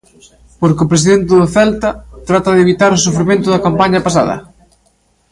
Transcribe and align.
Porque 0.59 0.83
o 0.85 0.91
presidente 0.91 1.29
do 1.39 1.47
Celta 1.55 1.89
trata 2.29 2.49
de 2.53 2.61
evitar 2.65 2.91
o 2.93 3.03
sufrimento 3.05 3.47
da 3.49 3.63
campaña 3.67 3.99
pasada. 4.07 4.35